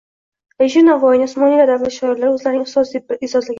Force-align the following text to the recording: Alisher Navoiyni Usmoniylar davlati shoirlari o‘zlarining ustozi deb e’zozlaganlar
Alisher 0.63 0.81
Navoiyni 0.87 1.27
Usmoniylar 1.31 1.71
davlati 1.73 1.99
shoirlari 1.99 2.35
o‘zlarining 2.39 2.67
ustozi 2.71 2.97
deb 2.99 3.17
e’zozlaganlar 3.21 3.49